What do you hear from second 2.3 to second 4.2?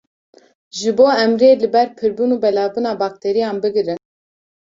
û belavbûna bakterîyan bigirin.